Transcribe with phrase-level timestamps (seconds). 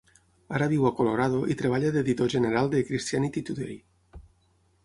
[0.59, 3.77] Ara viu a Colorado i treballa d'editor general de "Christianity Today".